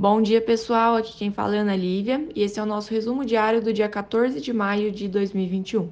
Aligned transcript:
Bom 0.00 0.22
dia, 0.22 0.40
pessoal. 0.40 0.94
Aqui 0.94 1.18
quem 1.18 1.32
fala 1.32 1.56
é 1.56 1.58
Ana 1.58 1.74
Lívia 1.74 2.24
e 2.32 2.44
esse 2.44 2.60
é 2.60 2.62
o 2.62 2.66
nosso 2.66 2.92
resumo 2.92 3.24
diário 3.24 3.60
do 3.60 3.72
dia 3.72 3.88
14 3.88 4.40
de 4.40 4.52
maio 4.52 4.92
de 4.92 5.08
2021. 5.08 5.90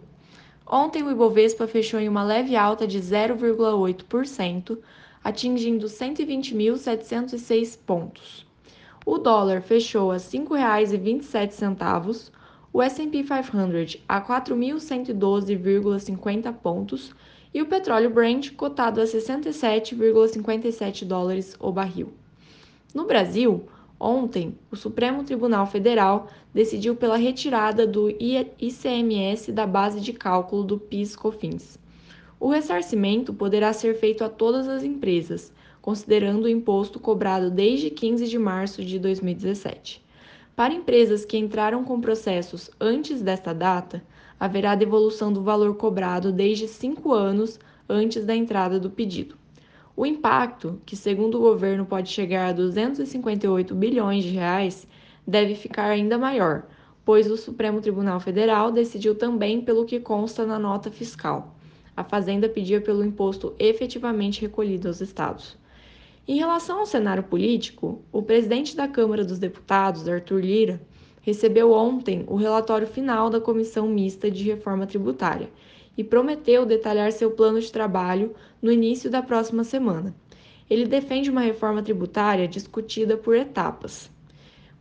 Ontem 0.64 1.02
o 1.02 1.10
Ibovespa 1.10 1.66
fechou 1.66 1.98
em 1.98 2.08
uma 2.08 2.22
leve 2.22 2.54
alta 2.54 2.86
de 2.86 3.00
0,8%, 3.00 4.78
atingindo 5.24 5.88
120.706 5.88 7.76
pontos. 7.84 8.46
O 9.04 9.18
dólar 9.18 9.60
fechou 9.60 10.12
a 10.12 10.18
R$ 10.18 10.20
5,27, 10.20 12.30
o 12.72 12.80
S&P 12.80 13.24
500 13.24 14.04
a 14.08 14.20
4.112,50 14.20 16.52
pontos 16.52 17.12
e 17.52 17.60
o 17.60 17.66
petróleo 17.66 18.10
Brent 18.10 18.54
cotado 18.54 19.00
a 19.00 19.04
67,57 19.04 21.04
dólares 21.04 21.56
o 21.58 21.72
barril. 21.72 22.12
No 22.94 23.04
Brasil, 23.04 23.66
Ontem, 23.98 24.58
o 24.70 24.76
Supremo 24.76 25.24
Tribunal 25.24 25.66
Federal 25.66 26.28
decidiu 26.52 26.94
pela 26.94 27.16
retirada 27.16 27.86
do 27.86 28.10
ICMS 28.10 29.50
da 29.50 29.66
base 29.66 30.00
de 30.00 30.12
cálculo 30.12 30.62
do 30.62 30.78
PIS/COFINS. 30.78 31.78
O 32.38 32.50
ressarcimento 32.50 33.32
poderá 33.32 33.72
ser 33.72 33.94
feito 33.94 34.22
a 34.22 34.28
todas 34.28 34.68
as 34.68 34.84
empresas, 34.84 35.50
considerando 35.80 36.44
o 36.44 36.48
imposto 36.48 37.00
cobrado 37.00 37.50
desde 37.50 37.88
15 37.88 38.26
de 38.26 38.38
março 38.38 38.84
de 38.84 38.98
2017. 38.98 40.04
Para 40.54 40.74
empresas 40.74 41.24
que 41.24 41.38
entraram 41.38 41.82
com 41.82 42.00
processos 42.00 42.70
antes 42.78 43.22
desta 43.22 43.54
data, 43.54 44.02
haverá 44.38 44.74
devolução 44.74 45.32
do 45.32 45.42
valor 45.42 45.74
cobrado 45.76 46.30
desde 46.30 46.68
cinco 46.68 47.14
anos 47.14 47.58
antes 47.88 48.26
da 48.26 48.36
entrada 48.36 48.78
do 48.78 48.90
pedido. 48.90 49.36
O 49.96 50.04
impacto, 50.04 50.78
que 50.84 50.94
segundo 50.94 51.38
o 51.38 51.40
governo 51.40 51.86
pode 51.86 52.10
chegar 52.10 52.50
a 52.50 52.52
258 52.52 53.74
bilhões 53.74 54.24
de 54.24 54.30
reais, 54.30 54.86
deve 55.26 55.54
ficar 55.54 55.86
ainda 55.86 56.18
maior, 56.18 56.66
pois 57.02 57.30
o 57.30 57.36
Supremo 57.38 57.80
Tribunal 57.80 58.20
Federal 58.20 58.70
decidiu 58.70 59.14
também 59.14 59.62
pelo 59.62 59.86
que 59.86 59.98
consta 59.98 60.44
na 60.44 60.58
nota 60.58 60.90
fiscal. 60.90 61.56
A 61.96 62.04
Fazenda 62.04 62.46
pedia 62.46 62.78
pelo 62.78 63.02
imposto 63.02 63.54
efetivamente 63.58 64.42
recolhido 64.42 64.86
aos 64.86 65.00
estados. 65.00 65.56
Em 66.28 66.36
relação 66.36 66.80
ao 66.80 66.86
cenário 66.86 67.22
político, 67.22 68.02
o 68.12 68.20
presidente 68.20 68.76
da 68.76 68.86
Câmara 68.86 69.24
dos 69.24 69.38
Deputados, 69.38 70.06
Arthur 70.06 70.40
Lira, 70.40 70.82
recebeu 71.22 71.72
ontem 71.72 72.22
o 72.26 72.36
relatório 72.36 72.86
final 72.86 73.30
da 73.30 73.40
Comissão 73.40 73.88
Mista 73.88 74.30
de 74.30 74.44
Reforma 74.44 74.86
Tributária 74.86 75.48
e 75.96 76.04
prometeu 76.04 76.66
detalhar 76.66 77.12
seu 77.12 77.30
plano 77.30 77.60
de 77.60 77.72
trabalho 77.72 78.34
no 78.60 78.70
início 78.70 79.10
da 79.10 79.22
próxima 79.22 79.64
semana. 79.64 80.14
Ele 80.68 80.84
defende 80.84 81.30
uma 81.30 81.40
reforma 81.40 81.82
tributária 81.82 82.48
discutida 82.48 83.16
por 83.16 83.36
etapas. 83.36 84.10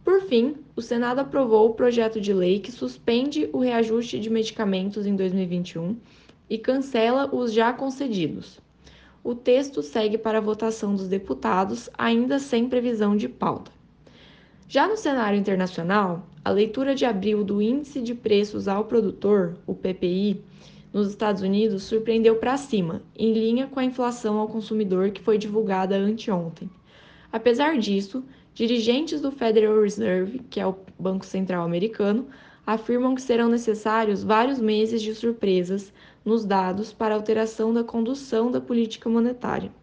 Por 0.04 0.22
fim, 0.22 0.56
o 0.76 0.82
Senado 0.82 1.20
aprovou 1.20 1.70
o 1.70 1.74
projeto 1.74 2.20
de 2.20 2.34
lei 2.34 2.60
que 2.60 2.72
suspende 2.72 3.50
o 3.52 3.60
reajuste 3.60 4.20
de 4.20 4.30
medicamentos 4.30 5.06
em 5.06 5.16
2021 5.16 5.96
e 6.50 6.58
cancela 6.58 7.30
os 7.34 7.52
já 7.52 7.74
concedidos. 7.74 8.60
O 9.24 9.34
texto 9.34 9.82
segue 9.82 10.18
para 10.18 10.38
a 10.38 10.42
votação 10.42 10.94
dos 10.96 11.08
deputados, 11.08 11.90
ainda 11.98 12.38
sem 12.38 12.70
previsão 12.70 13.18
de 13.18 13.28
pauta. 13.28 13.72
Já 14.68 14.88
no 14.88 14.98
cenário 14.98 15.40
internacional, 15.40 16.28
a 16.44 16.52
leitura 16.52 16.94
de 16.94 17.06
abril 17.06 17.44
do 17.44 17.60
Índice 17.62 18.02
de 18.02 18.14
Preços 18.14 18.68
ao 18.68 18.86
Produtor, 18.86 19.58
o 19.66 19.74
PPI, 19.74 20.44
nos 20.96 21.10
Estados 21.10 21.42
Unidos 21.42 21.84
surpreendeu 21.84 22.38
para 22.38 22.56
cima, 22.56 23.02
em 23.18 23.34
linha 23.34 23.68
com 23.68 23.82
a 23.82 23.84
inflação 23.84 24.38
ao 24.38 24.48
consumidor 24.48 25.12
que 25.12 25.22
foi 25.22 25.38
divulgada 25.38 25.98
anteontem. 25.98 26.70
Apesar 27.30 27.78
disso, 27.78 28.24
dirigentes 28.54 29.20
do 29.20 29.30
Federal 29.30 29.82
Reserve, 29.82 30.40
que 30.50 30.58
é 30.58 30.66
o 30.66 30.78
Banco 30.98 31.26
Central 31.26 31.66
americano, 31.66 32.28
afirmam 32.66 33.14
que 33.14 33.22
serão 33.22 33.50
necessários 33.50 34.24
vários 34.24 34.58
meses 34.58 35.02
de 35.02 35.14
surpresas 35.14 35.92
nos 36.24 36.46
dados 36.46 36.94
para 36.94 37.14
alteração 37.14 37.74
da 37.74 37.84
condução 37.84 38.50
da 38.50 38.62
política 38.62 39.10
monetária. 39.10 39.74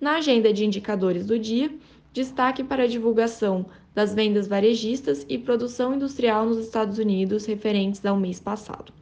Na 0.00 0.16
agenda 0.16 0.54
de 0.54 0.64
indicadores 0.64 1.26
do 1.26 1.38
dia, 1.38 1.70
destaque 2.14 2.64
para 2.64 2.84
a 2.84 2.88
divulgação 2.88 3.66
das 3.94 4.14
vendas 4.14 4.48
varejistas 4.48 5.26
e 5.28 5.36
produção 5.36 5.94
industrial 5.94 6.46
nos 6.46 6.56
Estados 6.56 6.96
Unidos 6.96 7.44
referentes 7.44 8.02
ao 8.06 8.16
mês 8.16 8.40
passado. 8.40 8.99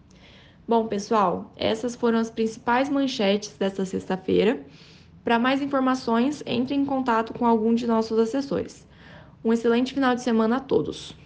Bom, 0.68 0.86
pessoal, 0.86 1.50
essas 1.56 1.96
foram 1.96 2.18
as 2.18 2.30
principais 2.30 2.90
manchetes 2.90 3.56
desta 3.56 3.86
sexta-feira. 3.86 4.66
Para 5.24 5.38
mais 5.38 5.62
informações, 5.62 6.42
entre 6.44 6.74
em 6.74 6.84
contato 6.84 7.32
com 7.32 7.46
algum 7.46 7.74
de 7.74 7.86
nossos 7.86 8.18
assessores. 8.18 8.86
Um 9.42 9.50
excelente 9.50 9.94
final 9.94 10.14
de 10.14 10.20
semana 10.20 10.58
a 10.58 10.60
todos! 10.60 11.16